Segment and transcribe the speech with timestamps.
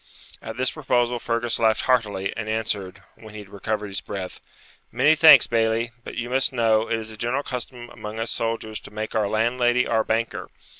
[0.41, 4.41] At this proposal Fergus laughed heartily, and answered, when he had recovered his breath
[4.91, 8.79] 'Many thanks, Bailie; but you must know, it is a general custom among us soldiers
[8.79, 10.49] to make our landlady our banker.